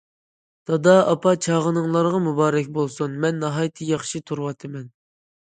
[0.69, 4.91] ‹‹دادا، ئاپا چاغىنىڭلارغا مۇبارەك بولسۇن، مەن ناھايىتى ياخشى تۇرۇۋاتىمەن››.